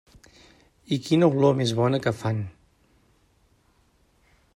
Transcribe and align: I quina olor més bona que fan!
I 0.95 0.97
quina 1.07 1.27
olor 1.35 1.53
més 1.59 1.73
bona 1.79 1.99
que 2.05 2.13
fan! 2.21 2.39